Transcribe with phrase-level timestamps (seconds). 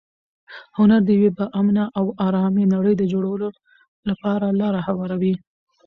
[0.77, 3.47] هنر د یوې با امنه او ارامه نړۍ د جوړولو
[4.09, 5.33] لپاره لاره هواروي.